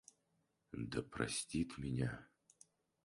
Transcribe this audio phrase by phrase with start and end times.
[0.73, 2.27] Да простит меня...